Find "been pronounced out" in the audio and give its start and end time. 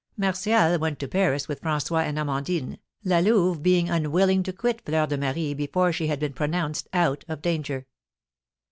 6.19-7.23